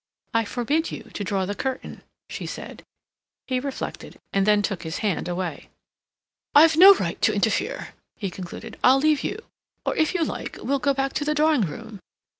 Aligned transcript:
"I 0.33 0.45
forbid 0.45 0.89
you 0.91 1.11
to 1.13 1.23
draw 1.23 1.45
the 1.45 1.53
curtain," 1.53 2.01
she 2.27 2.47
said. 2.47 2.81
He 3.45 3.59
reflected, 3.59 4.17
and 4.33 4.47
then 4.47 4.63
took 4.63 4.81
his 4.81 4.97
hand 5.05 5.27
away. 5.27 5.69
"I've 6.55 6.75
no 6.75 6.95
right 6.95 7.21
to 7.21 7.35
interfere," 7.35 7.89
he 8.17 8.31
concluded. 8.31 8.79
"I'll 8.83 8.97
leave 8.97 9.23
you. 9.23 9.37
Or, 9.85 9.95
if 9.95 10.15
you 10.15 10.23
like, 10.25 10.57
we'll 10.59 10.79
go 10.79 10.95
back 10.95 11.13
to 11.13 11.23
the 11.23 11.35
drawing 11.35 11.61
room." 11.67 11.99